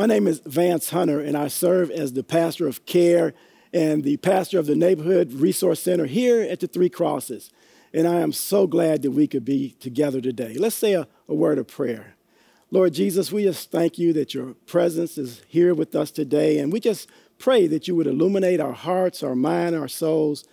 [0.00, 3.34] My name is Vance Hunter, and I serve as the pastor of care
[3.70, 7.50] and the pastor of the Neighborhood Resource Center here at the Three Crosses.
[7.92, 10.54] And I am so glad that we could be together today.
[10.54, 12.14] Let's say a, a word of prayer.
[12.70, 16.72] Lord Jesus, we just thank you that your presence is here with us today, and
[16.72, 17.06] we just
[17.38, 20.48] pray that you would illuminate our hearts, our mind, our souls,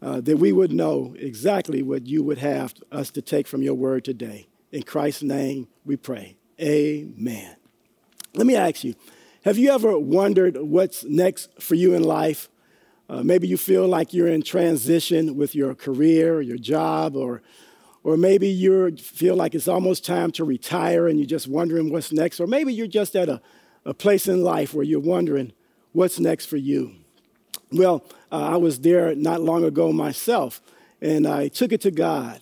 [0.00, 3.74] uh, that we would know exactly what you would have us to take from your
[3.74, 4.46] word today.
[4.70, 6.36] In Christ's name we pray.
[6.60, 7.56] Amen.
[8.36, 8.94] Let me ask you
[9.44, 12.48] have you ever wondered what's next for you in life?
[13.08, 17.40] Uh, maybe you feel like you're in transition with your career, your job, or,
[18.02, 22.12] or maybe you feel like it's almost time to retire and you're just wondering what's
[22.12, 22.40] next.
[22.40, 23.40] Or maybe you're just at a,
[23.84, 25.52] a place in life where you're wondering
[25.92, 26.96] what's next for you.
[27.70, 30.60] Well, uh, I was there not long ago myself,
[31.00, 32.40] and I took it to God.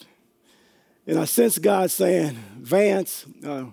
[1.07, 3.67] And I sensed God saying, Vance, uh,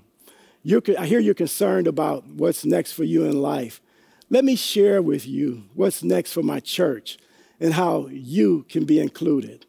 [0.63, 3.81] I hear you're concerned about what's next for you in life.
[4.29, 7.17] Let me share with you what's next for my church
[7.59, 9.65] and how you can be included.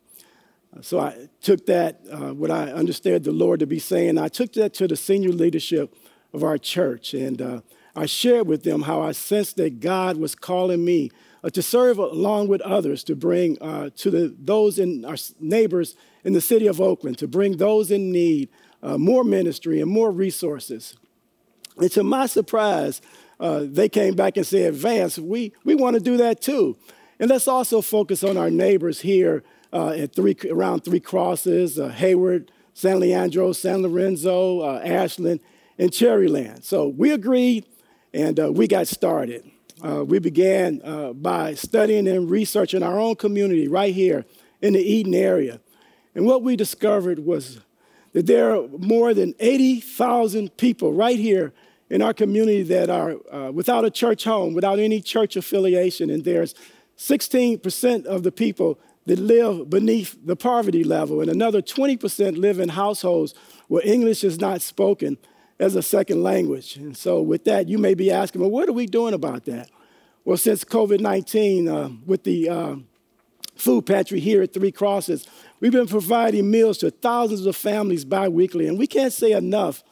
[0.80, 4.52] So I took that, uh, what I understood the Lord to be saying, I took
[4.54, 5.94] that to the senior leadership
[6.32, 7.60] of our church, and uh,
[7.94, 11.10] I shared with them how I sensed that God was calling me
[11.44, 15.94] uh, to serve along with others to bring uh, to the, those in our neighbors
[16.24, 18.48] in the city of Oakland, to bring those in need
[18.82, 20.96] uh, more ministry and more resources.
[21.76, 23.00] And to my surprise,
[23.40, 26.76] uh, they came back and said, Vance, we, we want to do that too.
[27.18, 31.88] And let's also focus on our neighbors here uh, at three, around Three Crosses, uh,
[31.88, 35.40] Hayward, San Leandro, San Lorenzo, uh, Ashland,
[35.78, 36.64] and Cherryland.
[36.64, 37.66] So we agreed
[38.12, 39.50] and uh, we got started.
[39.82, 40.80] we began
[41.14, 44.24] by studying and researching our own community right here
[44.60, 45.60] in the Eden area.
[46.14, 47.60] And what we discovered was
[48.12, 51.52] that there are more than 80,000 people right here
[51.90, 56.24] in our community that are uh, without a church home, without any church affiliation, and
[56.24, 56.54] there's
[56.96, 62.70] 16% of the people that live beneath the poverty level, and another 20% live in
[62.70, 63.34] households
[63.68, 65.18] where English is not spoken
[65.58, 66.76] as a second language.
[66.76, 69.70] And so, with that, you may be asking, well, what are we doing about that?
[70.24, 72.76] Well, since COVID 19, uh, with the uh,
[73.56, 75.26] food pantry here at Three Crosses,
[75.62, 79.84] We've been providing meals to thousands of families biweekly, and we can't say enough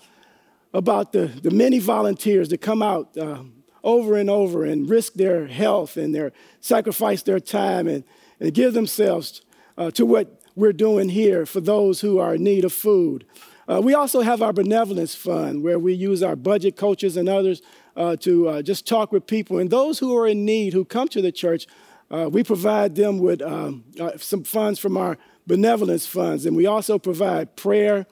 [0.75, 3.45] about the, the many volunteers that come out uh,
[3.85, 8.03] over and over and risk their health and their sacrifice their time and,
[8.41, 9.43] and give themselves
[9.79, 13.25] uh, to what we're doing here for those who are in need of food.
[13.69, 17.63] Uh, we also have our benevolence fund where we use our budget coaches and others
[17.95, 19.61] uh, to uh, just talk with people.
[19.61, 21.69] And those who are in need who come to the church,
[22.11, 26.47] uh, we provide them with um, uh, some funds from our benevolence funds.
[26.47, 28.07] And we also provide prayer,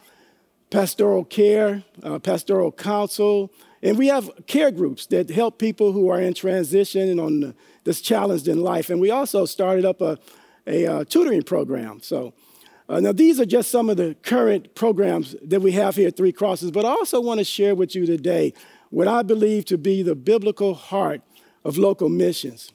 [0.70, 3.52] pastoral care, uh, pastoral counsel,
[3.82, 8.00] and we have care groups that help people who are in transition and on this
[8.00, 8.90] challenged in life.
[8.90, 10.18] And we also started up a,
[10.66, 12.00] a uh, tutoring program.
[12.02, 12.34] So
[12.88, 16.16] uh, now these are just some of the current programs that we have here at
[16.16, 18.52] Three Crosses, but I also want to share with you today
[18.90, 21.20] what I believe to be the biblical heart
[21.64, 22.72] of local missions.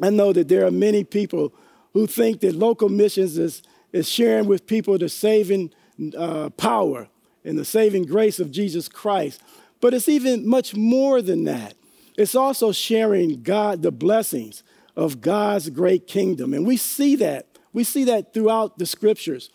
[0.00, 1.52] I know that there are many people
[1.92, 3.62] who think that local missions is
[3.92, 5.70] is sharing with people the saving
[6.16, 7.08] uh, power
[7.44, 9.40] and the saving grace of Jesus Christ.
[9.80, 11.74] But it's even much more than that.
[12.16, 14.62] It's also sharing God, the blessings
[14.96, 16.52] of God's great kingdom.
[16.54, 17.46] And we see that.
[17.72, 19.50] We see that throughout the scriptures.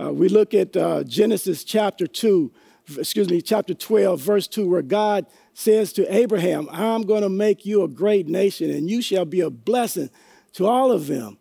[0.00, 2.50] Uh, we look at uh, Genesis chapter 2,
[2.98, 7.64] excuse me, chapter 12, verse 2, where God says to Abraham, I'm going to make
[7.64, 10.10] you a great nation, and you shall be a blessing
[10.54, 11.38] to all of them.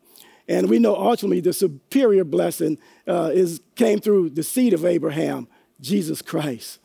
[0.49, 5.47] And we know ultimately the superior blessing uh, is, came through the seed of Abraham,
[5.79, 6.79] Jesus Christ.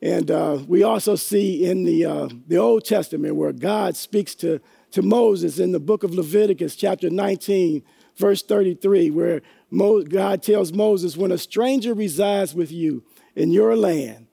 [0.00, 4.60] And uh, we also see in the, uh, the Old Testament where God speaks to,
[4.92, 7.82] to Moses in the book of Leviticus, chapter 19,
[8.16, 13.02] verse 33, where Mo- God tells Moses, When a stranger resides with you
[13.34, 14.28] in your land,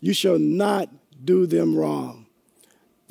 [0.00, 0.88] you shall not
[1.24, 2.21] do them wrong.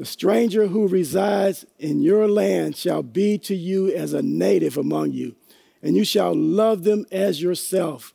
[0.02, 5.12] The stranger who resides in your land shall be to you as a native among
[5.12, 5.36] you,
[5.84, 8.12] and you shall love them as yourself.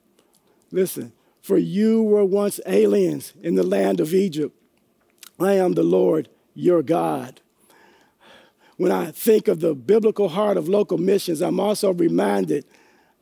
[0.72, 1.12] Listen,
[1.42, 4.52] for you were once aliens in the land of Egypt.
[5.38, 7.40] I am the Lord your God.
[8.78, 12.64] When I think of the biblical heart of local missions, I'm also reminded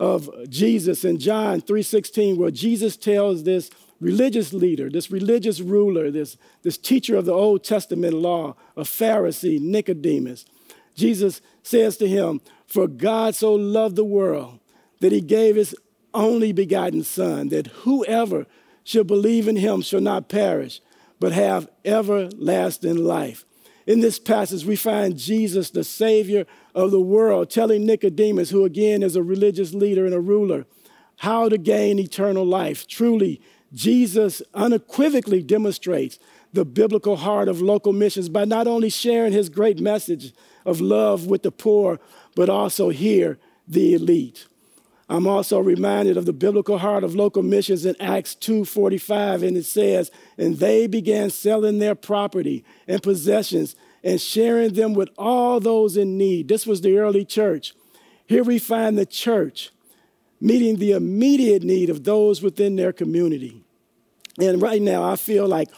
[0.00, 3.68] of Jesus in John 3:16 where Jesus tells this
[4.04, 9.58] religious leader, this religious ruler, this, this teacher of the Old Testament law, a Pharisee,
[9.58, 10.44] Nicodemus.
[10.94, 14.60] Jesus says to him, For God so loved the world
[15.00, 15.74] that he gave his
[16.12, 18.46] only begotten Son, that whoever
[18.84, 20.82] shall believe in him shall not perish,
[21.18, 23.46] but have everlasting life.
[23.86, 29.02] In this passage, we find Jesus, the Savior of the world, telling Nicodemus, who again
[29.02, 30.66] is a religious leader and a ruler,
[31.18, 32.86] how to gain eternal life.
[32.86, 33.40] Truly,
[33.74, 36.18] Jesus unequivocally demonstrates
[36.52, 40.32] the biblical heart of local missions by not only sharing his great message
[40.64, 41.98] of love with the poor,
[42.36, 44.46] but also here, the elite.
[45.08, 49.66] I'm also reminded of the biblical heart of local missions in Acts 2:45 and it
[49.66, 55.96] says, "And they began selling their property and possessions and sharing them with all those
[55.96, 57.74] in need." This was the early church.
[58.26, 59.72] Here we find the church
[60.40, 63.63] meeting the immediate need of those within their community.
[64.38, 65.68] And right now, I feel like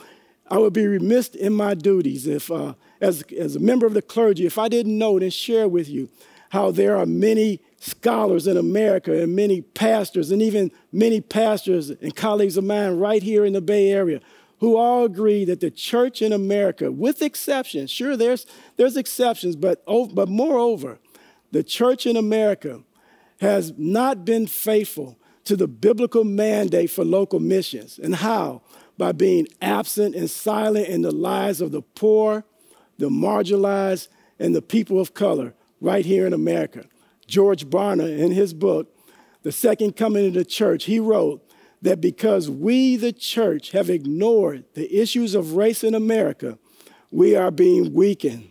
[0.48, 4.02] I would be remiss in my duties if, uh, as, as a member of the
[4.02, 6.08] clergy, if I didn't note and share with you
[6.50, 12.14] how there are many scholars in America and many pastors, and even many pastors and
[12.14, 14.20] colleagues of mine right here in the Bay Area
[14.60, 19.84] who all agree that the church in America, with exceptions, sure, there's, there's exceptions, but,
[19.86, 20.98] but moreover,
[21.52, 22.82] the church in America
[23.40, 27.98] has not been faithful to the biblical mandate for local missions.
[27.98, 28.62] And how?
[28.98, 32.44] By being absent and silent in the lives of the poor,
[32.98, 34.08] the marginalized,
[34.38, 36.84] and the people of color right here in America.
[37.26, 38.94] George Barna, in his book,
[39.42, 41.42] The Second Coming of the Church, he wrote
[41.82, 46.58] that because we, the church, have ignored the issues of race in America,
[47.10, 48.48] we are being weakened.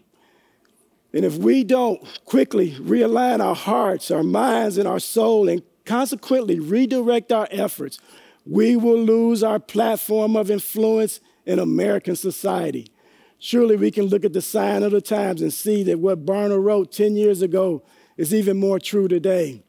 [1.13, 6.59] And if we don't quickly realign our hearts, our minds, and our soul, and consequently
[6.59, 7.99] redirect our efforts,
[8.45, 12.91] we will lose our platform of influence in American society.
[13.39, 16.61] Surely we can look at the sign of the times and see that what Barna
[16.61, 17.83] wrote 10 years ago
[18.17, 19.63] is even more true today.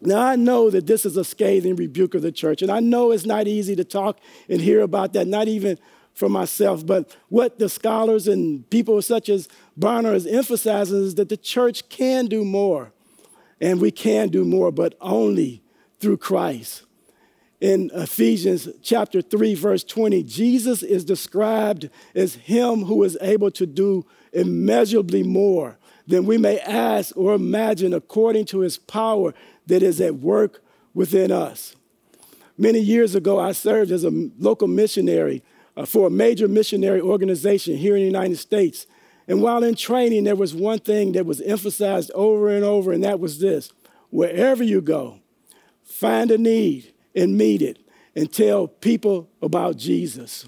[0.00, 3.12] Now, I know that this is a scathing rebuke of the church, and I know
[3.12, 5.78] it's not easy to talk and hear about that, not even
[6.12, 6.84] for myself.
[6.84, 9.48] But what the scholars and people such as
[9.78, 12.92] Barna is emphasizing is that the church can do more,
[13.60, 15.62] and we can do more, but only
[15.98, 16.82] through Christ.
[17.60, 23.66] In Ephesians chapter 3, verse 20, Jesus is described as him who is able to
[23.66, 29.34] do immeasurably more than we may ask or imagine according to his power
[29.66, 30.62] that is at work
[30.92, 31.74] within us.
[32.58, 35.42] Many years ago, I served as a local missionary
[35.76, 38.86] uh, for a major missionary organization here in the United States.
[39.28, 43.02] And while in training, there was one thing that was emphasized over and over, and
[43.04, 43.72] that was this
[44.10, 45.18] wherever you go,
[45.82, 47.78] find a need and meet it
[48.14, 50.46] and tell people about Jesus.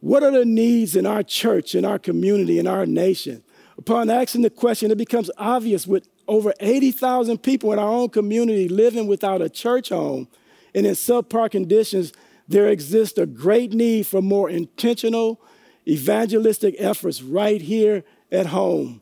[0.00, 3.42] What are the needs in our church, in our community, in our nation?
[3.78, 8.68] Upon asking the question, it becomes obvious with over 80,000 people in our own community
[8.68, 10.28] living without a church home
[10.74, 12.12] and in subpar conditions,
[12.48, 15.40] there exists a great need for more intentional
[15.86, 19.00] evangelistic efforts right here at home.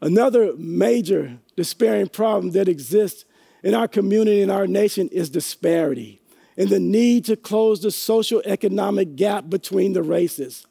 [0.00, 3.24] Another major despairing problem that exists
[3.62, 6.20] in our community and our nation is disparity
[6.56, 10.66] and the need to close the social economic gap between the races.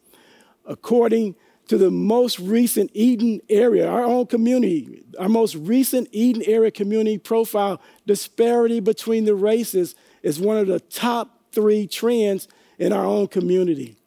[0.66, 1.36] According
[1.68, 7.18] to the most recent Eden area, our own community, our most recent Eden area community
[7.18, 13.28] profile, disparity between the races is one of the top three trends in our own
[13.28, 13.99] community.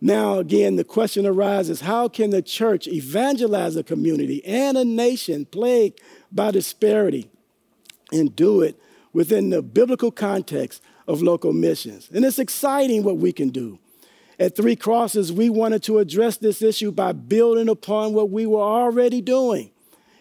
[0.00, 5.46] Now, again, the question arises how can the church evangelize a community and a nation
[5.46, 6.00] plagued
[6.30, 7.30] by disparity
[8.12, 8.78] and do it
[9.12, 12.10] within the biblical context of local missions?
[12.12, 13.78] And it's exciting what we can do.
[14.38, 18.60] At Three Crosses, we wanted to address this issue by building upon what we were
[18.60, 19.70] already doing.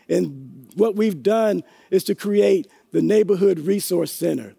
[0.08, 4.55] And what we've done is to create the Neighborhood Resource Center.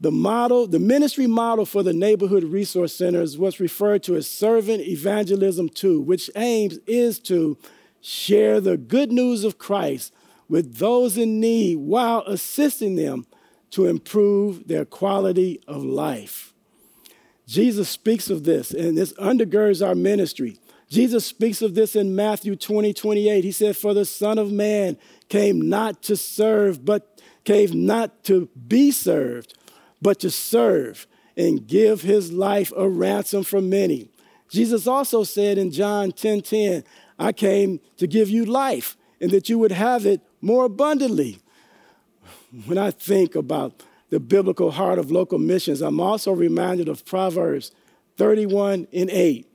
[0.00, 4.28] The model, the ministry model for the Neighborhood Resource Center is what's referred to as
[4.28, 7.58] Servant Evangelism 2, which aims is to
[8.00, 10.14] share the good news of Christ
[10.48, 13.26] with those in need while assisting them
[13.70, 16.54] to improve their quality of life.
[17.46, 20.58] Jesus speaks of this, and this undergirds our ministry.
[20.88, 23.44] Jesus speaks of this in Matthew 20, 28.
[23.44, 24.96] He said, For the Son of Man
[25.28, 29.54] came not to serve, but came not to be served,
[30.00, 34.08] but to serve and give his life a ransom for many.
[34.50, 36.84] Jesus also said in John 10 10,
[37.18, 41.38] I came to give you life and that you would have it more abundantly.
[42.66, 47.72] When I think about the biblical heart of local missions, I'm also reminded of Proverbs
[48.16, 49.46] 31 and 8,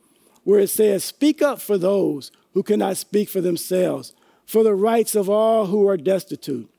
[0.44, 4.14] where it says, Speak up for those who cannot speak for themselves,
[4.46, 6.70] for the rights of all who are destitute.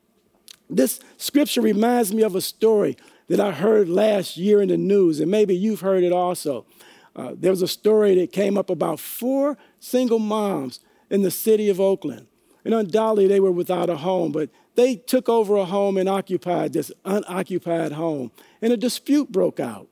[0.69, 5.19] This scripture reminds me of a story that I heard last year in the news,
[5.19, 6.65] and maybe you've heard it also.
[7.15, 10.79] Uh, there was a story that came up about four single moms
[11.09, 12.27] in the city of Oakland.
[12.65, 16.73] And undoubtedly, they were without a home, but they took over a home and occupied
[16.73, 18.31] this unoccupied home.
[18.61, 19.87] And a dispute broke out.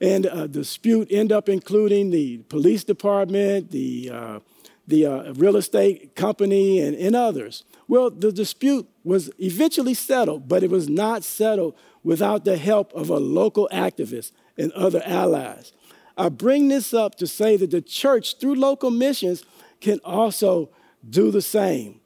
[0.00, 4.40] And a dispute ended up including the police department, the, uh,
[4.86, 7.64] the uh, real estate company, and, and others.
[7.88, 13.10] Well, the dispute was eventually settled, but it was not settled without the help of
[13.10, 15.72] a local activist and other allies.
[16.16, 19.44] I bring this up to say that the church, through local missions,
[19.80, 20.70] can also
[21.10, 22.00] do the same.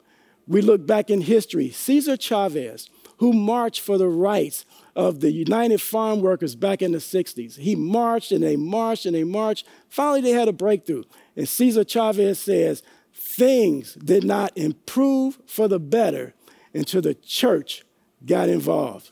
[0.47, 2.89] We look back in history, Cesar Chavez,
[3.19, 4.65] who marched for the rights
[4.95, 7.57] of the United Farm Workers back in the 60s.
[7.57, 9.67] He marched and they marched and they marched.
[9.87, 11.03] Finally, they had a breakthrough.
[11.35, 12.81] And Cesar Chavez says,
[13.13, 16.33] things did not improve for the better
[16.73, 17.83] until the church
[18.25, 19.11] got involved.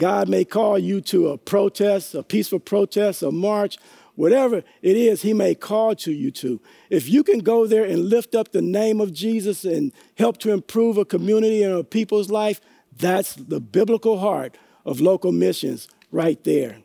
[0.00, 3.76] God may call you to a protest, a peaceful protest, a march,
[4.14, 6.58] whatever it is he may call to you to.
[6.88, 10.52] If you can go there and lift up the name of Jesus and help to
[10.52, 12.62] improve a community and a people's life,
[12.96, 16.78] that's the biblical heart of local missions right there.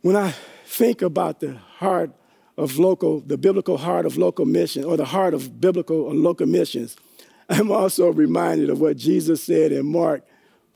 [0.00, 2.10] When I think about the heart
[2.58, 6.48] of local, the biblical heart of local mission, or the heart of biblical or local
[6.48, 6.96] missions,
[7.48, 10.24] I'm also reminded of what Jesus said in Mark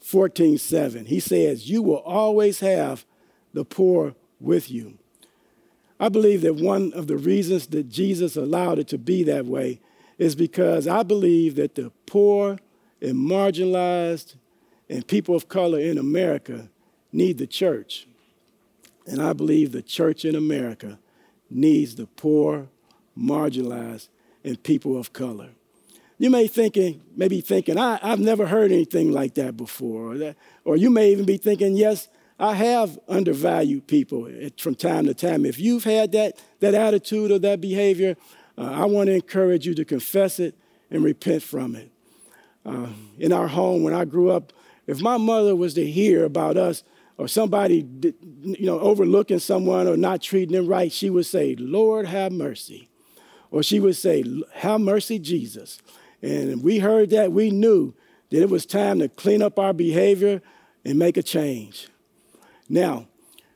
[0.00, 1.06] 14 7.
[1.06, 3.04] He says, You will always have
[3.52, 4.98] the poor with you.
[5.98, 9.80] I believe that one of the reasons that Jesus allowed it to be that way
[10.18, 12.58] is because I believe that the poor
[13.02, 14.36] and marginalized
[14.88, 16.70] and people of color in America
[17.12, 18.06] need the church.
[19.06, 20.98] And I believe the church in America
[21.50, 22.68] needs the poor,
[23.16, 24.08] marginalized,
[24.44, 25.50] and people of color.
[26.20, 30.12] You may thinking, maybe thinking, I, have never heard anything like that before.
[30.12, 30.36] Or, that,
[30.66, 32.08] or you may even be thinking, yes,
[32.38, 35.46] I have undervalued people from time to time.
[35.46, 38.18] If you've had that, that attitude or that behavior,
[38.58, 40.54] uh, I want to encourage you to confess it
[40.90, 41.90] and repent from it.
[42.66, 44.52] Uh, in our home, when I grew up,
[44.86, 46.84] if my mother was to hear about us
[47.16, 47.88] or somebody,
[48.42, 52.90] you know, overlooking someone or not treating them right, she would say, Lord, have mercy.
[53.50, 54.22] Or she would say,
[54.52, 55.80] have mercy, Jesus.
[56.22, 57.94] And we heard that, we knew
[58.30, 60.42] that it was time to clean up our behavior
[60.84, 61.88] and make a change.
[62.68, 63.06] Now,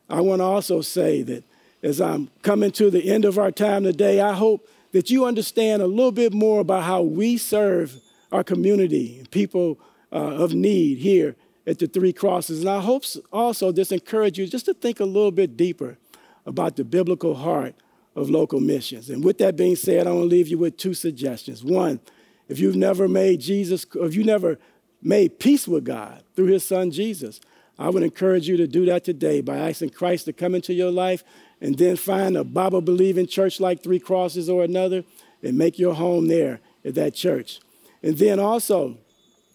[0.09, 1.44] I want to also say that
[1.83, 5.83] as I'm coming to the end of our time today, I hope that you understand
[5.83, 7.97] a little bit more about how we serve
[8.33, 9.78] our community, people
[10.12, 12.61] uh, of need here at the Three Crosses.
[12.61, 15.99] And I hope also this encourage you just to think a little bit deeper
[16.47, 17.75] about the biblical heart
[18.14, 19.11] of local missions.
[19.11, 21.64] And with that being said, I want to leave you with two suggestions.
[21.64, 22.00] One,
[22.48, 24.58] if you've never made Jesus, if you never
[25.02, 27.40] made peace with God through his son Jesus,
[27.78, 30.90] I would encourage you to do that today by asking Christ to come into your
[30.90, 31.24] life
[31.60, 35.04] and then find a Bible believing church like Three Crosses or another
[35.42, 37.60] and make your home there at that church.
[38.02, 38.98] And then also,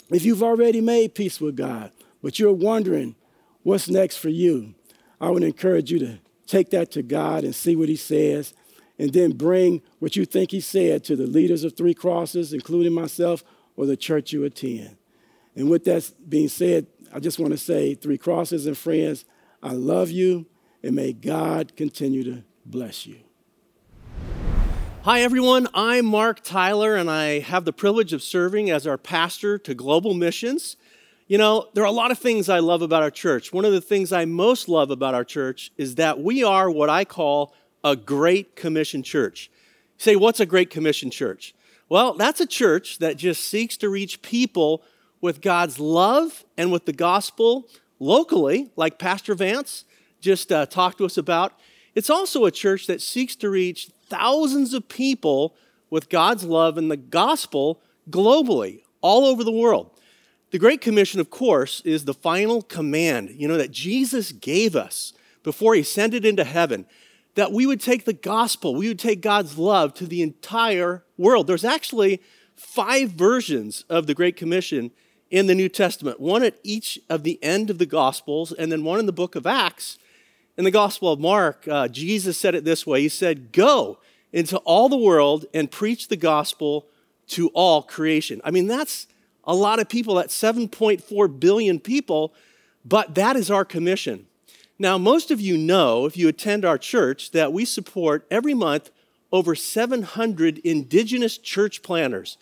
[0.09, 1.91] if you've already made peace with God,
[2.21, 3.15] but you're wondering
[3.63, 4.73] what's next for you,
[5.21, 8.53] I would encourage you to take that to God and see what He says,
[8.99, 12.93] and then bring what you think He said to the leaders of Three Crosses, including
[12.93, 13.43] myself,
[13.75, 14.97] or the church you attend.
[15.55, 19.25] And with that being said, I just want to say, Three Crosses and friends,
[19.63, 20.45] I love you,
[20.83, 23.17] and may God continue to bless you.
[25.03, 25.69] Hi, everyone.
[25.73, 30.13] I'm Mark Tyler, and I have the privilege of serving as our pastor to Global
[30.13, 30.75] Missions.
[31.27, 33.53] You know, there are a lot of things I love about our church.
[33.53, 36.89] One of the things I most love about our church is that we are what
[36.89, 37.53] I call
[37.83, 39.51] a Great Commission church.
[39.97, 41.53] Say, what's a Great Commission church?
[41.89, 44.83] Well, that's a church that just seeks to reach people
[45.21, 47.67] with God's love and with the gospel
[47.99, 49.85] locally, like Pastor Vance
[50.21, 51.53] just uh, talked to us about.
[51.95, 55.55] It's also a church that seeks to reach thousands of people
[55.89, 59.91] with God's love and the gospel globally, all over the world.
[60.51, 65.13] The Great Commission, of course, is the final command, you know, that Jesus gave us
[65.43, 66.85] before he ascended into heaven,
[67.35, 71.47] that we would take the gospel, we would take God's love to the entire world.
[71.47, 72.21] There's actually
[72.55, 74.91] five versions of the Great Commission
[75.29, 78.83] in the New Testament, one at each of the end of the Gospels, and then
[78.83, 79.99] one in the book of Acts.
[80.57, 83.99] In the Gospel of Mark, uh, Jesus said it this way He said, Go
[84.33, 86.87] into all the world and preach the gospel
[87.27, 88.41] to all creation.
[88.43, 89.07] I mean, that's
[89.43, 92.33] a lot of people, that's 7.4 billion people,
[92.85, 94.27] but that is our commission.
[94.81, 98.91] Now, most of you know, if you attend our church, that we support every month
[99.29, 102.37] over 700 indigenous church planners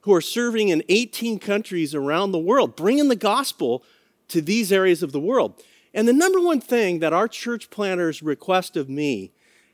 [0.00, 3.84] who are serving in 18 countries around the world, bringing the gospel
[4.28, 5.62] to these areas of the world.
[5.92, 9.30] And the number one thing that our church planners request of me,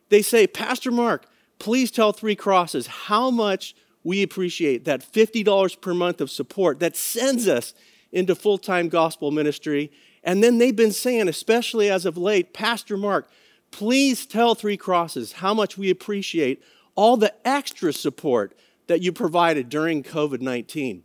[0.08, 1.26] they say, Pastor Mark,
[1.60, 6.96] please tell Three Crosses how much we appreciate that $50 per month of support that
[6.96, 7.74] sends us
[8.10, 9.92] into full time gospel ministry.
[10.28, 13.30] And then they've been saying, especially as of late, Pastor Mark,
[13.70, 16.62] please tell Three Crosses how much we appreciate
[16.94, 18.54] all the extra support
[18.88, 21.02] that you provided during COVID 19.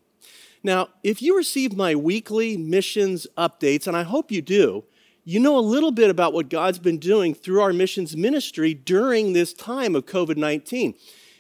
[0.62, 4.84] Now, if you receive my weekly missions updates, and I hope you do,
[5.24, 9.32] you know a little bit about what God's been doing through our missions ministry during
[9.32, 10.96] this time of COVID 19.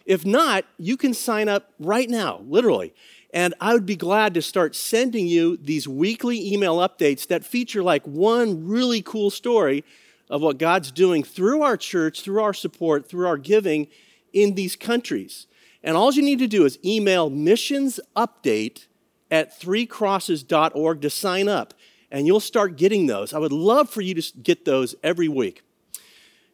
[0.05, 2.93] If not, you can sign up right now, literally.
[3.33, 7.81] And I would be glad to start sending you these weekly email updates that feature
[7.81, 9.83] like one really cool story
[10.29, 13.87] of what God's doing through our church, through our support, through our giving
[14.33, 15.47] in these countries.
[15.83, 18.85] And all you need to do is email missions update
[19.31, 21.73] at threecrosses.org to sign up,
[22.11, 23.33] and you'll start getting those.
[23.33, 25.63] I would love for you to get those every week.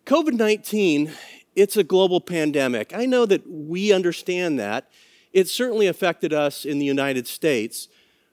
[0.06, 1.12] COVID 19,
[1.58, 2.96] it's a global pandemic.
[2.96, 4.90] I know that we understand that.
[5.32, 7.88] It certainly affected us in the United States,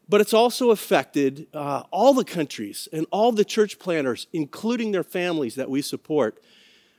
[0.09, 5.03] but it's also affected uh, all the countries and all the church planners, including their
[5.03, 6.43] families that we support.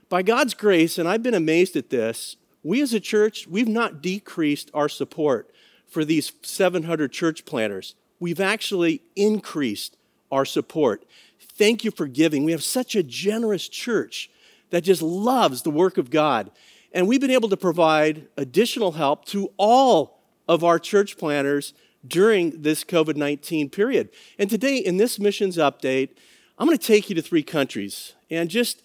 [0.09, 4.01] By God's grace, and I've been amazed at this, we as a church, we've not
[4.01, 5.49] decreased our support
[5.87, 7.95] for these 700 church planners.
[8.19, 9.95] We've actually increased
[10.31, 11.05] our support.
[11.39, 12.43] Thank you for giving.
[12.43, 14.29] We have such a generous church
[14.69, 16.51] that just loves the work of God.
[16.97, 21.75] And we've been able to provide additional help to all of our church planners
[22.07, 24.09] during this COVID 19 period.
[24.39, 26.15] And today, in this missions update,
[26.57, 28.81] I'm going to take you to three countries and just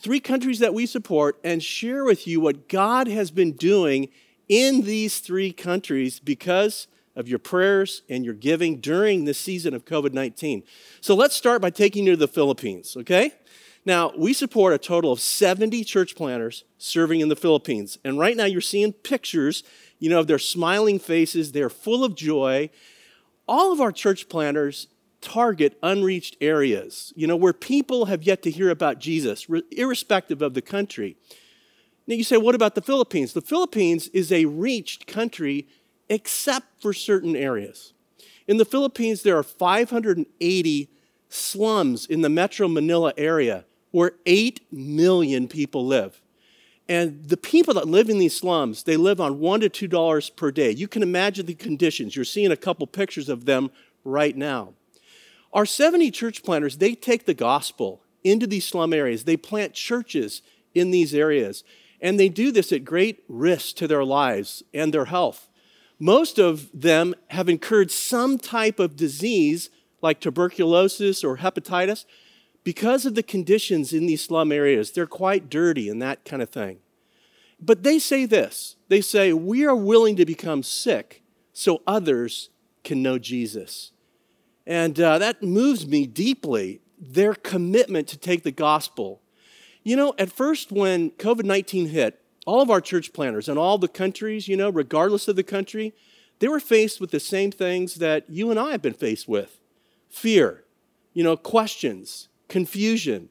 [0.00, 4.10] three countries that we support and share with you what God has been doing
[4.48, 9.84] in these three countries because of your prayers and your giving during the season of
[9.84, 10.62] COVID 19.
[11.00, 13.32] So let's start by taking you to the Philippines, okay?
[13.88, 17.96] Now, we support a total of 70 church planters serving in the Philippines.
[18.04, 19.62] And right now, you're seeing pictures,
[19.98, 21.52] you know, of their smiling faces.
[21.52, 22.68] They're full of joy.
[23.48, 24.88] All of our church planters
[25.22, 30.52] target unreached areas, you know, where people have yet to hear about Jesus, irrespective of
[30.52, 31.16] the country.
[32.06, 33.32] Now you say, what about the Philippines?
[33.32, 35.66] The Philippines is a reached country
[36.10, 37.94] except for certain areas.
[38.46, 40.90] In the Philippines, there are 580
[41.30, 46.20] slums in the metro Manila area where 8 million people live.
[46.88, 50.30] And the people that live in these slums, they live on one to two dollars
[50.30, 50.70] per day.
[50.70, 52.16] You can imagine the conditions.
[52.16, 53.70] You're seeing a couple pictures of them
[54.04, 54.72] right now.
[55.52, 59.24] Our 70 church planters, they take the gospel into these slum areas.
[59.24, 60.42] They plant churches
[60.74, 61.62] in these areas.
[62.00, 65.48] And they do this at great risk to their lives and their health.
[65.98, 69.68] Most of them have incurred some type of disease
[70.00, 72.04] like tuberculosis or hepatitis
[72.64, 74.90] because of the conditions in these slum areas.
[74.90, 76.78] They're quite dirty and that kind of thing.
[77.60, 82.50] But they say this they say, We are willing to become sick so others
[82.84, 83.92] can know Jesus.
[84.66, 89.22] And uh, that moves me deeply, their commitment to take the gospel.
[89.82, 93.78] You know, at first, when COVID 19 hit, all of our church planners in all
[93.78, 95.94] the countries, you know, regardless of the country,
[96.38, 99.58] they were faced with the same things that you and I have been faced with
[100.08, 100.64] fear,
[101.12, 103.28] you know, questions, confusion.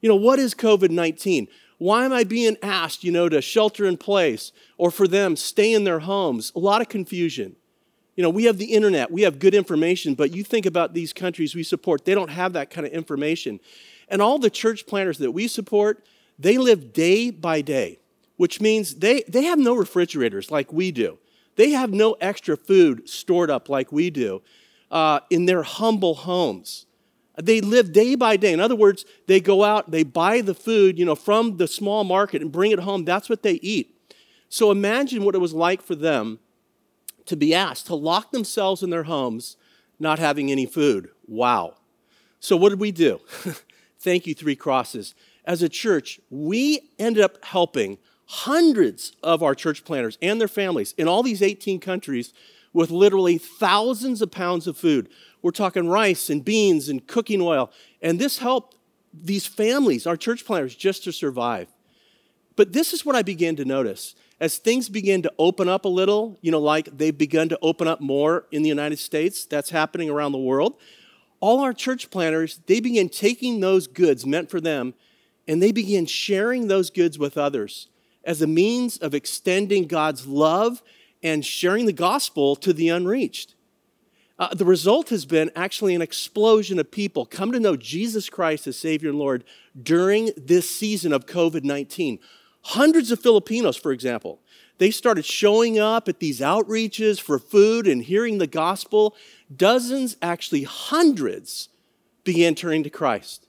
[0.00, 1.48] You know, what is COVID 19?
[1.78, 5.72] Why am I being asked, you know, to shelter in place or for them stay
[5.72, 6.52] in their homes?
[6.56, 7.56] A lot of confusion.
[8.16, 11.12] You know, we have the internet, we have good information, but you think about these
[11.12, 13.60] countries we support, they don't have that kind of information.
[14.08, 16.02] And all the church planters that we support,
[16.38, 17.98] they live day by day,
[18.36, 21.18] which means they, they have no refrigerators like we do.
[21.56, 24.42] They have no extra food stored up like we do
[24.90, 26.86] uh, in their humble homes.
[27.36, 28.52] They live day by day.
[28.52, 32.02] In other words, they go out, they buy the food, you know, from the small
[32.02, 33.04] market and bring it home.
[33.04, 33.94] That's what they eat.
[34.48, 36.38] So imagine what it was like for them
[37.26, 39.56] to be asked to lock themselves in their homes
[39.98, 41.08] not having any food.
[41.26, 41.74] Wow.
[42.40, 43.20] So, what did we do?
[43.98, 45.14] Thank you, Three Crosses.
[45.44, 50.94] As a church, we ended up helping hundreds of our church planners and their families
[50.98, 52.32] in all these 18 countries
[52.72, 55.08] with literally thousands of pounds of food.
[55.46, 57.70] We're talking rice and beans and cooking oil.
[58.02, 58.76] And this helped
[59.14, 61.68] these families, our church planters, just to survive.
[62.56, 65.88] But this is what I began to notice as things begin to open up a
[65.88, 69.70] little, you know, like they've begun to open up more in the United States, that's
[69.70, 70.80] happening around the world.
[71.38, 74.94] All our church planters, they begin taking those goods meant for them
[75.46, 77.88] and they begin sharing those goods with others
[78.24, 80.82] as a means of extending God's love
[81.22, 83.54] and sharing the gospel to the unreached.
[84.38, 88.66] Uh, the result has been actually an explosion of people come to know Jesus Christ
[88.66, 89.44] as Savior and Lord
[89.80, 92.18] during this season of COVID 19.
[92.62, 94.40] Hundreds of Filipinos, for example,
[94.78, 99.14] they started showing up at these outreaches for food and hearing the gospel.
[99.54, 101.70] Dozens, actually hundreds,
[102.24, 103.46] began turning to Christ.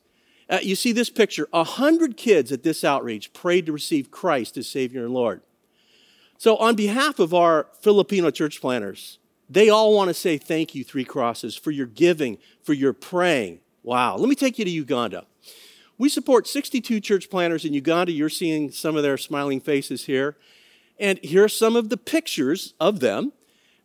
[0.49, 4.55] Uh, you see this picture a hundred kids at this outreach prayed to receive Christ
[4.55, 5.41] as Savior and Lord.
[6.37, 9.17] So, on behalf of our Filipino church planners,
[9.49, 13.59] they all want to say thank you, Three Crosses, for your giving, for your praying.
[13.83, 14.17] Wow.
[14.17, 15.25] Let me take you to Uganda.
[15.97, 18.11] We support 62 church planters in Uganda.
[18.11, 20.35] You're seeing some of their smiling faces here.
[20.99, 23.33] And here are some of the pictures of them.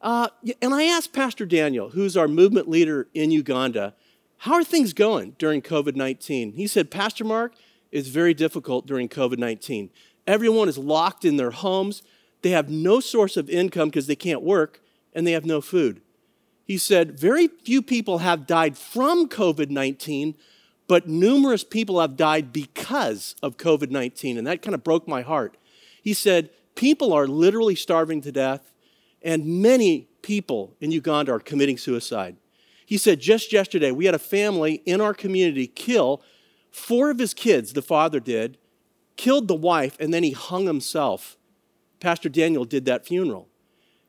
[0.01, 0.29] Uh,
[0.61, 3.94] and I asked Pastor Daniel, who's our movement leader in Uganda,
[4.38, 6.55] how are things going during COVID 19?
[6.55, 7.55] He said, Pastor Mark,
[7.92, 9.90] it's very difficult during COVID 19.
[10.27, 12.03] Everyone is locked in their homes.
[12.42, 14.82] They have no source of income because they can't work
[15.14, 16.01] and they have no food.
[16.64, 20.37] He said, Very few people have died from COVID 19,
[20.88, 24.38] but numerous people have died because of COVID 19.
[24.38, 25.57] And that kind of broke my heart.
[26.03, 28.72] He said, People are literally starving to death,
[29.22, 32.37] and many people in Uganda are committing suicide.
[32.87, 36.22] He said, Just yesterday, we had a family in our community kill
[36.70, 38.59] four of his kids, the father did,
[39.16, 41.37] killed the wife, and then he hung himself.
[42.01, 43.48] Pastor Daniel did that funeral.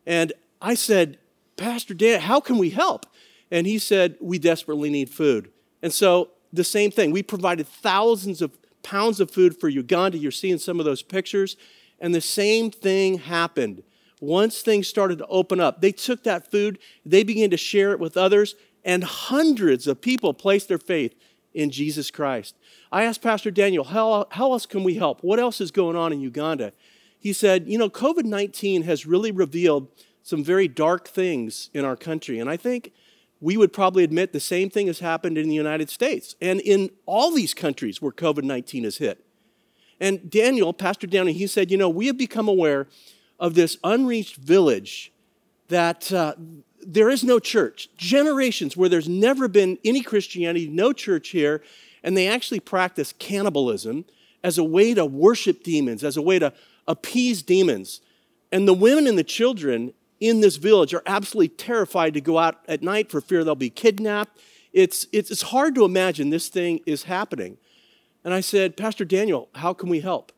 [0.06, 1.20] And I said,
[1.58, 3.06] Pastor Dan, how can we help?
[3.52, 5.52] And he said, We desperately need food.
[5.84, 7.12] And so the same thing.
[7.12, 10.18] We provided thousands of pounds of food for Uganda.
[10.18, 11.58] You're seeing some of those pictures.
[12.00, 13.84] And the same thing happened.
[14.20, 18.00] Once things started to open up, they took that food, they began to share it
[18.00, 21.14] with others, and hundreds of people placed their faith
[21.54, 22.56] in Jesus Christ.
[22.92, 25.22] I asked Pastor Daniel, how, how else can we help?
[25.24, 26.72] What else is going on in Uganda?
[27.20, 29.88] He said, You know, COVID 19 has really revealed
[30.24, 32.40] some very dark things in our country.
[32.40, 32.94] And I think
[33.42, 36.90] we would probably admit the same thing has happened in the United States and in
[37.06, 39.24] all these countries where COVID 19 has hit.
[40.00, 42.88] And Daniel, Pastor Daniel, he said, You know, we have become aware
[43.40, 45.12] of this unreached village
[45.68, 46.36] that uh,
[46.82, 47.90] there is no church.
[47.98, 51.62] Generations where there's never been any Christianity, no church here,
[52.02, 54.06] and they actually practice cannibalism
[54.44, 56.54] as a way to worship demons, as a way to
[56.88, 58.02] appease demons.
[58.52, 62.64] And the women and the children in this village are absolutely terrified to go out
[62.66, 64.40] at night for fear they'll be kidnapped.
[64.72, 67.58] It's, it's, hard to imagine this thing is happening.
[68.24, 70.32] And I said, Pastor Daniel, how can we help?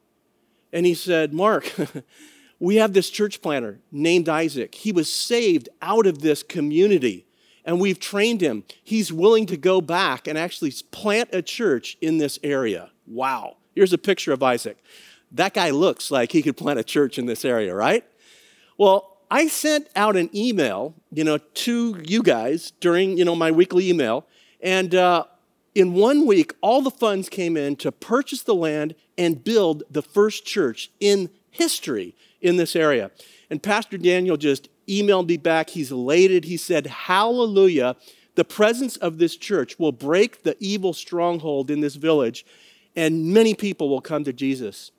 [0.73, 1.71] And he said, Mark,
[2.59, 4.73] we have this church planner named Isaac.
[4.73, 7.27] He was saved out of this community,
[7.63, 8.63] and we've trained him.
[8.83, 12.89] He's willing to go back and actually plant a church in this area.
[13.05, 13.57] Wow.
[13.75, 14.83] Here's a picture of Isaac.
[15.31, 18.03] That guy looks like he could plant a church in this area, right?
[18.79, 23.51] Well, I sent out an email, you know, to you guys during, you know, my
[23.51, 24.27] weekly email,
[24.61, 25.25] and uh,
[25.73, 30.01] in one week, all the funds came in to purchase the land and build the
[30.01, 33.11] first church in history in this area.
[33.49, 35.71] And Pastor Daniel just emailed me back.
[35.71, 36.45] He's elated.
[36.45, 37.95] He said, Hallelujah.
[38.35, 42.45] The presence of this church will break the evil stronghold in this village,
[42.95, 44.91] and many people will come to Jesus.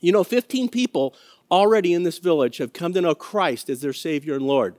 [0.00, 1.14] You know, 15 people
[1.50, 4.76] already in this village have come to know Christ as their Savior and Lord.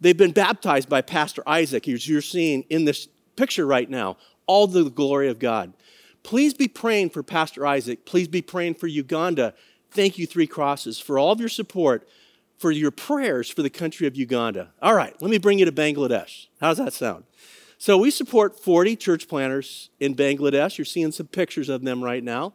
[0.00, 4.66] They've been baptized by Pastor Isaac, as you're seeing in this picture right now, all
[4.66, 5.72] the glory of God.
[6.22, 8.04] Please be praying for Pastor Isaac.
[8.04, 9.54] Please be praying for Uganda.
[9.90, 12.08] Thank you, Three Crosses, for all of your support,
[12.58, 14.72] for your prayers for the country of Uganda.
[14.82, 16.46] All right, let me bring you to Bangladesh.
[16.60, 17.24] How does that sound?
[17.78, 20.76] So, we support 40 church planters in Bangladesh.
[20.76, 22.52] You're seeing some pictures of them right now.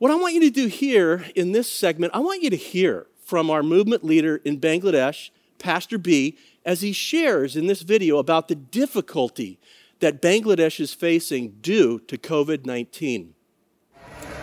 [0.00, 3.06] What I want you to do here in this segment, I want you to hear
[3.22, 8.48] from our movement leader in Bangladesh, Pastor B, as he shares in this video about
[8.48, 9.60] the difficulty
[9.98, 13.34] that Bangladesh is facing due to COVID 19.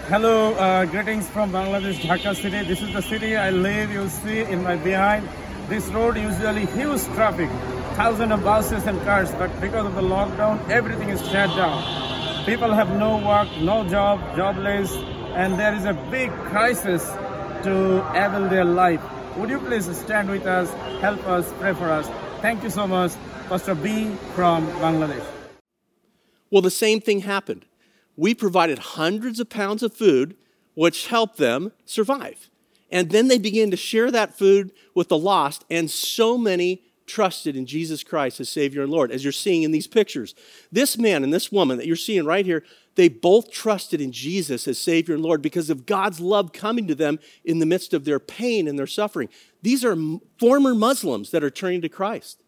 [0.10, 2.62] Hello, uh, greetings from Bangladesh, Dhaka city.
[2.68, 3.92] This is the city I live.
[3.92, 5.28] You see in my behind.
[5.70, 7.50] This road usually huge traffic,
[7.96, 12.46] thousands of buses and cars, but because of the lockdown, everything is shut down.
[12.46, 14.96] People have no work, no job, jobless,
[15.38, 17.06] and there is a big crisis
[17.64, 19.00] to avail their life.
[19.38, 20.68] Would you please stand with us,
[21.00, 22.10] help us, pray for us?
[22.42, 23.12] Thank you so much,
[23.48, 25.24] Pastor B from Bangladesh.
[26.50, 27.66] Well, the same thing happened.
[28.16, 30.36] We provided hundreds of pounds of food,
[30.74, 32.50] which helped them survive.
[32.90, 37.56] And then they began to share that food with the lost, and so many trusted
[37.56, 40.34] in Jesus Christ as Savior and Lord, as you're seeing in these pictures.
[40.72, 42.64] This man and this woman that you're seeing right here,
[42.98, 46.96] they both trusted in Jesus as Savior and Lord because of God's love coming to
[46.96, 49.30] them in the midst of their pain and their suffering.
[49.62, 49.96] These are
[50.40, 52.42] former Muslims that are turning to Christ.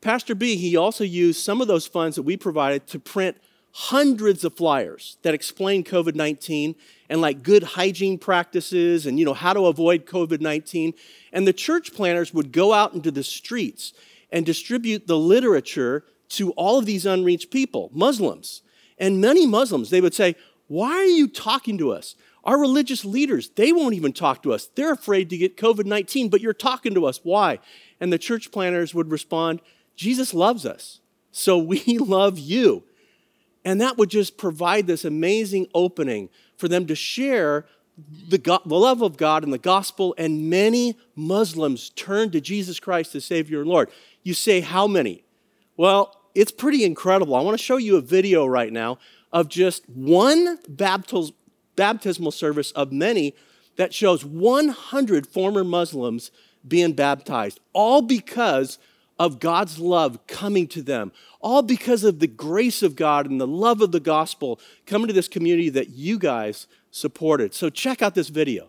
[0.00, 3.36] Pastor B, he also used some of those funds that we provided to print
[3.72, 6.74] hundreds of flyers that explain COVID 19
[7.08, 10.94] and like good hygiene practices and you know how to avoid COVID 19.
[11.32, 13.92] And the church planners would go out into the streets
[14.30, 18.62] and distribute the literature to all of these unreached people, Muslims.
[19.02, 20.36] And many Muslims, they would say,
[20.68, 22.14] Why are you talking to us?
[22.44, 24.66] Our religious leaders, they won't even talk to us.
[24.74, 27.20] They're afraid to get COVID 19, but you're talking to us.
[27.24, 27.58] Why?
[28.00, 29.60] And the church planners would respond,
[29.96, 31.00] Jesus loves us,
[31.32, 32.84] so we love you.
[33.64, 37.66] And that would just provide this amazing opening for them to share
[38.28, 42.78] the, God, the love of God and the gospel, and many Muslims turned to Jesus
[42.80, 43.90] Christ as Savior and Lord.
[44.22, 45.24] You say, how many?
[45.76, 47.34] Well, it's pretty incredible.
[47.34, 48.98] I want to show you a video right now
[49.32, 53.34] of just one baptismal service of many
[53.76, 56.30] that shows 100 former Muslims
[56.66, 58.78] being baptized, all because
[59.18, 63.46] of God's love coming to them, all because of the grace of God and the
[63.46, 67.54] love of the gospel coming to this community that you guys supported.
[67.54, 68.68] So check out this video.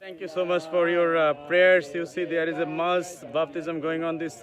[0.00, 1.94] Thank you so much for your uh, prayers.
[1.94, 4.42] You see, there is a mass baptism going on this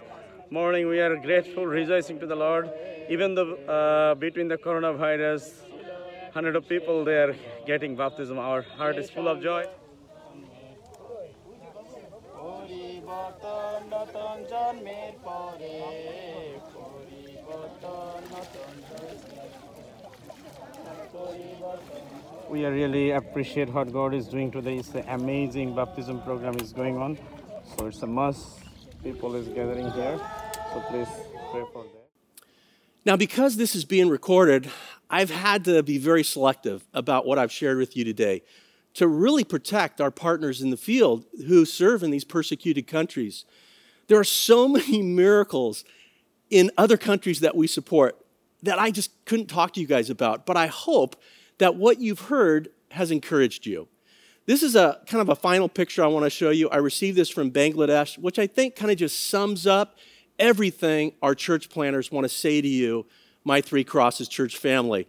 [0.52, 0.88] morning.
[0.88, 2.70] We are grateful, rejoicing to the Lord.
[3.10, 5.52] Even though uh, between the coronavirus,
[6.34, 7.36] hundred of people they are
[7.66, 8.38] getting baptism.
[8.38, 9.66] Our heart is full of joy.
[22.50, 24.78] We are really appreciate what God is doing today.
[24.78, 27.20] It's an amazing baptism program is going on.
[27.78, 28.69] So it's a must.
[29.04, 30.20] People is gathering here.
[30.74, 31.08] So please
[31.52, 32.44] pray for that.
[33.06, 34.70] Now, because this is being recorded,
[35.10, 38.44] I've had to be very selective about what I've shared with you today
[38.96, 43.46] to really protect our partners in the field who serve in these persecuted countries.
[44.08, 45.86] There are so many miracles
[46.50, 48.18] in other countries that we support
[48.64, 51.16] that I just couldn't talk to you guys about, but I hope
[51.60, 53.88] that what you've heard has encouraged you.
[54.50, 56.70] This is a kind of a final picture I want to show you.
[56.70, 60.00] I received this from Bangladesh, which I think kind of just sums up
[60.40, 63.06] everything our church planners want to say to you,
[63.44, 65.08] my Three Crosses church family.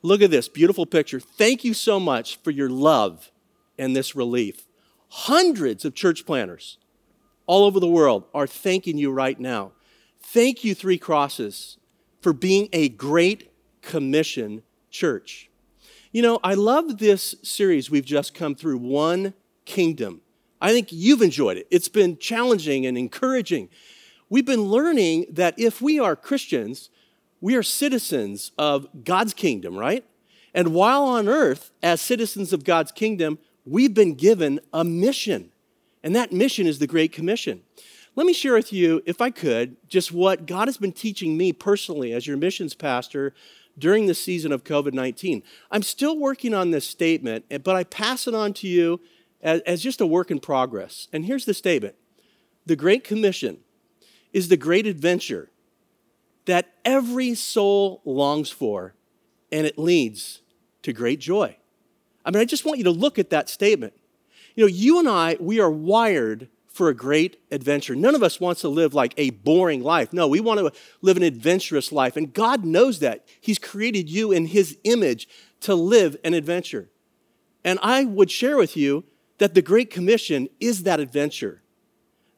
[0.00, 1.20] Look at this beautiful picture.
[1.20, 3.30] Thank you so much for your love
[3.78, 4.66] and this relief.
[5.08, 6.78] Hundreds of church planners
[7.44, 9.72] all over the world are thanking you right now.
[10.18, 11.76] Thank you, Three Crosses,
[12.22, 15.50] for being a great commission church.
[16.16, 19.34] You know, I love this series we've just come through, One
[19.66, 20.22] Kingdom.
[20.62, 21.66] I think you've enjoyed it.
[21.70, 23.68] It's been challenging and encouraging.
[24.30, 26.88] We've been learning that if we are Christians,
[27.42, 30.06] we are citizens of God's kingdom, right?
[30.54, 35.50] And while on earth, as citizens of God's kingdom, we've been given a mission.
[36.02, 37.60] And that mission is the Great Commission.
[38.14, 41.52] Let me share with you, if I could, just what God has been teaching me
[41.52, 43.34] personally as your missions pastor
[43.78, 45.42] during the season of COVID 19.
[45.70, 49.00] I'm still working on this statement, eh, but I pass it on to you
[49.42, 51.08] as, as just a work in progress.
[51.12, 51.94] And here's the statement
[52.66, 53.58] The Great Commission
[54.32, 55.50] is the great adventure
[56.46, 58.94] that every soul longs for,
[59.50, 60.42] and it leads
[60.82, 61.56] to great joy.
[62.24, 63.94] I mean, I just want you to look at that statement.
[64.54, 67.94] You know, you and I, we are wired for a great adventure.
[67.94, 70.12] None of us wants to live like a boring life.
[70.12, 72.16] No, we want to live an adventurous life.
[72.16, 73.26] And God knows that.
[73.40, 75.28] He's created you in His image
[75.60, 76.90] to live an adventure.
[77.64, 79.04] And I would share with you
[79.38, 81.62] that the Great Commission is that adventure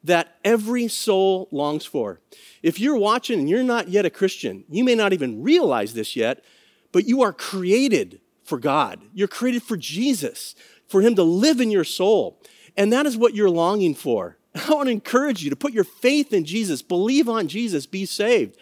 [0.03, 2.21] that every soul longs for.
[2.63, 6.15] If you're watching and you're not yet a Christian, you may not even realize this
[6.15, 6.43] yet,
[6.91, 9.01] but you are created for God.
[9.13, 10.55] You're created for Jesus,
[10.87, 12.41] for Him to live in your soul.
[12.79, 14.37] And that is what you're longing for.
[14.55, 18.05] I want to encourage you to put your faith in Jesus, believe on Jesus, be
[18.05, 18.57] saved.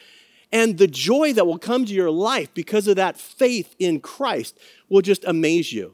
[0.52, 4.58] And the joy that will come to your life because of that faith in Christ
[4.90, 5.94] will just amaze you.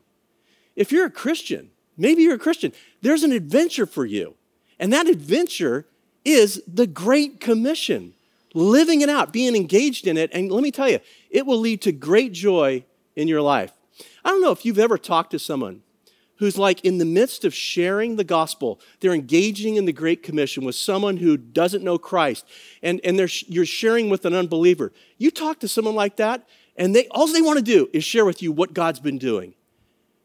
[0.76, 4.36] If you're a Christian, maybe you're a Christian, there's an adventure for you.
[4.80, 5.86] And that adventure
[6.24, 8.14] is the Great Commission,
[8.54, 10.30] living it out, being engaged in it.
[10.34, 12.86] And let me tell you, it will lead to great joy
[13.18, 13.74] in your life.
[14.24, 15.83] I don't know if you've ever talked to someone
[16.44, 20.66] who's like in the midst of sharing the gospel, they're engaging in the Great Commission
[20.66, 22.46] with someone who doesn't know Christ,
[22.82, 24.92] and, and they're, you're sharing with an unbeliever.
[25.18, 28.26] You talk to someone like that, and they all they want to do is share
[28.26, 29.54] with you what God's been doing.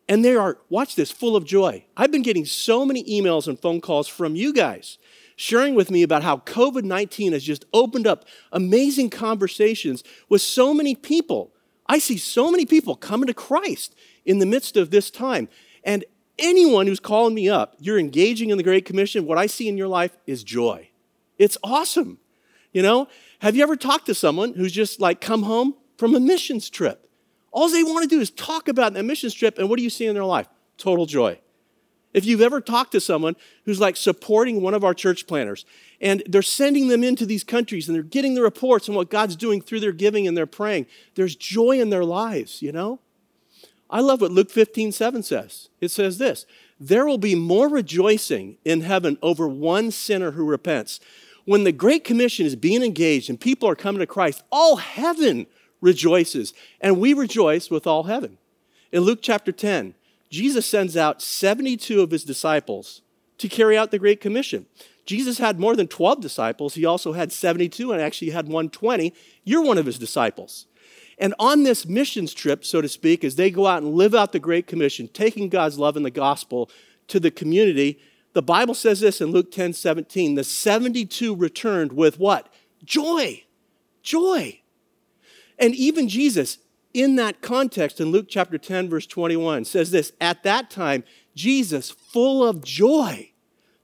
[0.09, 1.85] And they are, watch this, full of joy.
[1.97, 4.99] I've been getting so many emails and phone calls from you guys
[5.37, 10.75] sharing with me about how COVID 19 has just opened up amazing conversations with so
[10.75, 11.53] many people.
[11.87, 15.49] I see so many people coming to Christ in the midst of this time.
[15.89, 16.05] And
[16.39, 19.79] anyone who's calling me up, you're engaging in the Great Commission, what I see in
[19.79, 20.91] your life is joy.
[21.39, 22.19] It's awesome.
[22.75, 26.21] You know, have you ever talked to someone who's just like come home from a
[26.21, 27.09] missions trip?
[27.53, 29.89] All they want to do is talk about that missions trip, and what do you
[29.89, 30.47] see in their life?
[30.77, 31.41] Total joy.
[32.13, 35.65] If you've ever talked to someone who's like supporting one of our church planters
[36.03, 39.37] and they're sending them into these countries and they're getting the reports on what God's
[39.37, 43.01] doing through their giving and their praying, there's joy in their lives, you know?
[43.91, 45.69] I love what Luke 15, 7 says.
[45.81, 46.47] It says this
[46.79, 51.01] There will be more rejoicing in heaven over one sinner who repents.
[51.45, 55.47] When the Great Commission is being engaged and people are coming to Christ, all heaven
[55.81, 58.37] rejoices, and we rejoice with all heaven.
[58.93, 59.95] In Luke chapter 10,
[60.29, 63.01] Jesus sends out 72 of his disciples
[63.39, 64.67] to carry out the Great Commission.
[65.07, 66.75] Jesus had more than 12 disciples.
[66.75, 69.15] He also had 72 and actually had 120.
[69.43, 70.67] You're one of his disciples.
[71.19, 74.33] And on this missions trip, so to speak, as they go out and live out
[74.33, 76.71] the Great Commission, taking God's love and the gospel
[77.09, 77.99] to the community,
[78.35, 82.53] the Bible says this in Luke 10 17 the 72 returned with what?
[82.85, 83.45] Joy.
[84.03, 84.61] Joy.
[85.59, 86.59] And even Jesus,
[86.95, 91.05] in that context, in Luke chapter 10, verse 21, says this At that time,
[91.35, 93.33] Jesus, full of joy,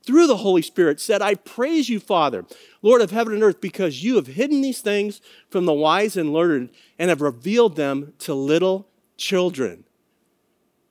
[0.04, 2.44] through the Holy Spirit, said, I praise you, Father,
[2.82, 6.32] Lord of heaven and earth, because you have hidden these things from the wise and
[6.32, 8.86] learned and have revealed them to little
[9.16, 9.84] children.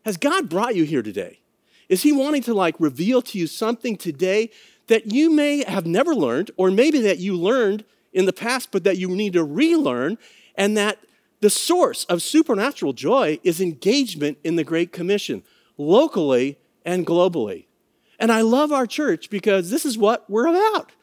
[0.05, 1.39] Has God brought you here today?
[1.89, 4.49] Is He wanting to like reveal to you something today
[4.87, 8.83] that you may have never learned, or maybe that you learned in the past, but
[8.83, 10.17] that you need to relearn,
[10.55, 10.99] and that
[11.39, 15.43] the source of supernatural joy is engagement in the Great Commission,
[15.77, 17.65] locally and globally.
[18.23, 20.93] And I love our church because this is what we're about.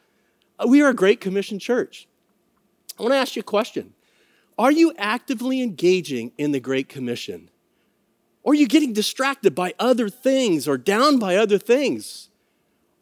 [0.57, 2.07] Uh, we are a Great Commission church.
[2.97, 3.93] I want to ask you a question
[4.57, 7.51] Are you actively engaging in the Great Commission?
[8.41, 12.29] Or are you getting distracted by other things or down by other things?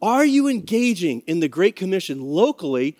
[0.02, 2.98] Are you engaging in the Great Commission locally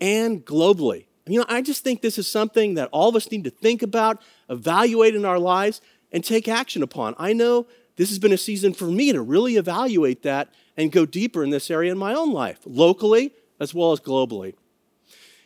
[0.00, 1.06] and globally?
[1.26, 3.82] You know, I just think this is something that all of us need to think
[3.82, 5.80] about, evaluate in our lives,
[6.12, 7.16] and take action upon.
[7.18, 7.66] I know
[8.00, 11.50] this has been a season for me to really evaluate that and go deeper in
[11.50, 14.54] this area in my own life, locally as well as globally.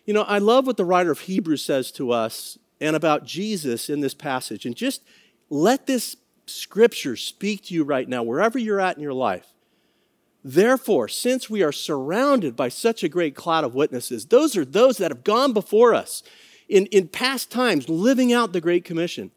[0.05, 3.91] You know, I love what the writer of Hebrews says to us and about Jesus
[3.91, 4.67] in this passage.
[4.67, 5.03] And just
[5.51, 9.53] let this scripture speak to you right now, wherever you're at in your life.
[10.45, 14.99] Therefore, since we are surrounded by such a great cloud of witnesses, those are those
[14.99, 16.23] that have gone before us
[16.69, 19.33] in, in past times, living out the Great Commission.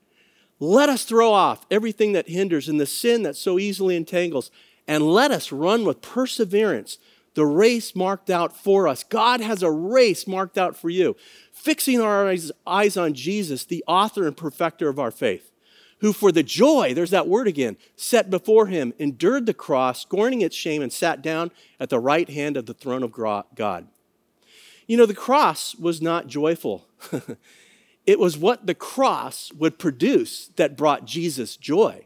[0.60, 4.50] Let us throw off everything that hinders and the sin that so easily entangles,
[4.88, 6.98] and let us run with perseverance
[7.36, 9.04] the race marked out for us.
[9.04, 11.16] God has a race marked out for you.
[11.52, 12.28] Fixing our
[12.66, 15.52] eyes, on Jesus, the author and perfecter of our faith
[16.00, 20.42] who for the joy, there's that word again, set before him, endured the cross, scorning
[20.42, 23.88] its shame, and sat down at the right hand of the throne of God.
[24.88, 26.88] You know, the cross was not joyful.
[28.08, 32.06] it was what the cross would produce that brought Jesus joy.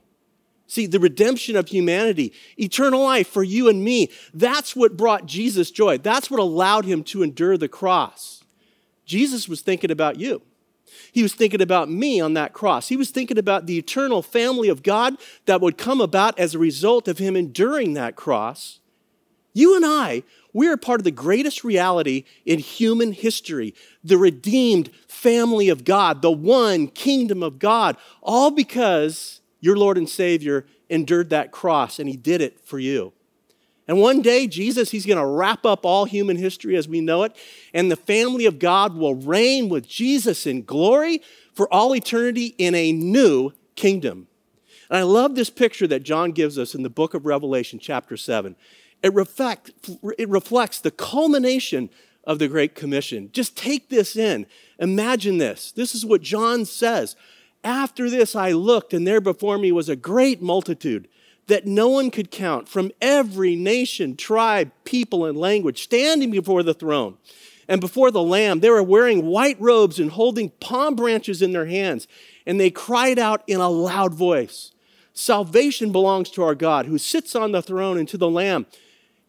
[0.66, 5.70] See, the redemption of humanity, eternal life for you and me, that's what brought Jesus
[5.70, 6.00] joy.
[6.00, 8.44] That's what allowed him to endure the cross.
[9.06, 10.42] Jesus was thinking about you.
[11.12, 12.88] He was thinking about me on that cross.
[12.88, 16.60] He was thinking about the eternal family of God that would come about as a
[16.60, 18.80] result of him enduring that cross.
[19.54, 20.24] You and I,
[20.54, 23.74] we are part of the greatest reality in human history
[24.04, 30.10] the redeemed family of God, the one kingdom of God, all because your Lord and
[30.10, 33.14] Savior endured that cross and he did it for you.
[33.88, 37.24] And one day, Jesus, he's going to wrap up all human history as we know
[37.24, 37.36] it,
[37.74, 41.22] and the family of God will reign with Jesus in glory
[41.54, 44.28] for all eternity in a new kingdom.
[44.90, 48.16] And I love this picture that John gives us in the book of Revelation, chapter
[48.16, 48.56] 7.
[49.04, 49.72] It, reflect,
[50.18, 51.90] it reflects the culmination
[52.24, 53.30] of the Great Commission.
[53.34, 54.46] Just take this in.
[54.80, 55.72] Imagine this.
[55.72, 57.16] This is what John says.
[57.64, 61.08] After this, I looked, and there before me was a great multitude
[61.48, 66.74] that no one could count from every nation, tribe, people, and language standing before the
[66.74, 67.18] throne
[67.68, 68.60] and before the Lamb.
[68.60, 72.08] They were wearing white robes and holding palm branches in their hands,
[72.46, 74.72] and they cried out in a loud voice
[75.14, 78.66] Salvation belongs to our God who sits on the throne and to the Lamb.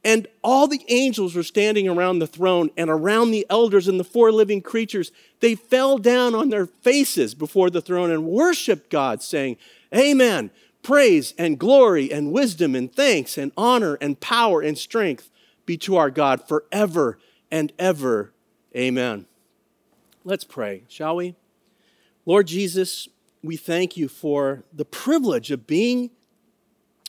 [0.04, 4.04] And all the angels were standing around the throne and around the elders and the
[4.04, 5.12] four living creatures.
[5.38, 9.58] They fell down on their faces before the throne and worshiped God, saying,
[9.94, 10.50] Amen
[10.82, 15.30] praise and glory and wisdom and thanks and honor and power and strength
[15.64, 17.18] be to our God forever
[17.50, 18.32] and ever.
[18.76, 19.26] Amen.
[20.24, 21.34] Let's pray, shall we?
[22.26, 23.08] Lord Jesus,
[23.42, 26.10] we thank you for the privilege of being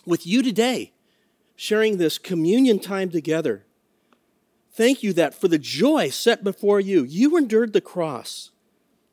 [0.06, 0.92] with you today,
[1.56, 3.66] sharing this communion time together.
[4.72, 8.52] Thank you that for the joy set before you, you endured the cross.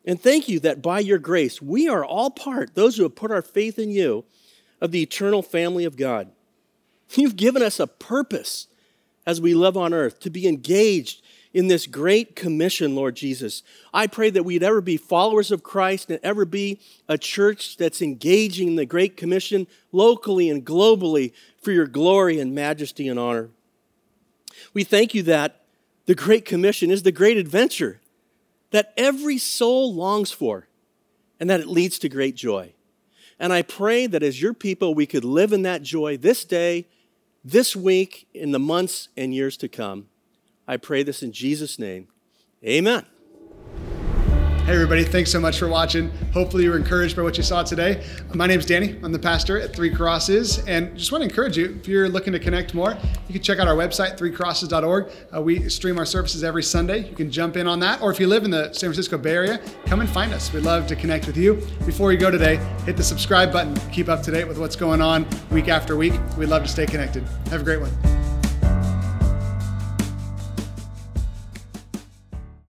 [0.04, 3.30] And thank you that by your grace, we are all part, those who have put
[3.30, 4.24] our faith in you,
[4.80, 6.30] of the eternal family of God.
[7.14, 8.68] You've given us a purpose
[9.26, 11.22] as we live on earth to be engaged
[11.52, 13.62] in this great commission, Lord Jesus.
[13.92, 16.78] I pray that we'd ever be followers of Christ and ever be
[17.08, 22.54] a church that's engaging in the great commission locally and globally for your glory and
[22.54, 23.50] majesty and honor.
[24.72, 25.62] We thank you that
[26.06, 28.00] the great commission is the great adventure
[28.70, 30.68] that every soul longs for
[31.40, 32.72] and that it leads to great joy.
[33.38, 36.86] And I pray that as your people, we could live in that joy this day,
[37.42, 40.09] this week, in the months and years to come.
[40.70, 42.06] I pray this in Jesus' name.
[42.64, 43.04] Amen.
[44.66, 46.12] Hey, everybody, thanks so much for watching.
[46.32, 48.06] Hopefully, you were encouraged by what you saw today.
[48.34, 48.96] My name is Danny.
[49.02, 52.32] I'm the pastor at Three Crosses, and just want to encourage you if you're looking
[52.34, 52.96] to connect more,
[53.26, 55.10] you can check out our website, threecrosses.org.
[55.34, 57.08] Uh, we stream our services every Sunday.
[57.08, 59.32] You can jump in on that, or if you live in the San Francisco Bay
[59.32, 60.52] Area, come and find us.
[60.52, 61.54] We'd love to connect with you.
[61.84, 63.74] Before you go today, hit the subscribe button.
[63.90, 66.12] Keep up to date with what's going on week after week.
[66.38, 67.24] We'd love to stay connected.
[67.50, 67.90] Have a great one.